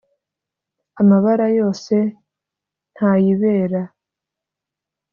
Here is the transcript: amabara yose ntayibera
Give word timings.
amabara 1.01 1.47
yose 1.59 1.95
ntayibera 2.93 3.81